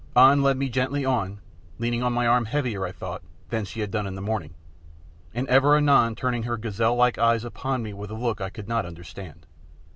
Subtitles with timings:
[0.15, 1.41] An led me gently on,
[1.77, 4.55] leaning on my arm heavier, I thought, than she had done in the morning,
[5.31, 8.49] and ever and anon turning her gazelle like eyes upon me with a look I
[8.49, 9.45] could not understand.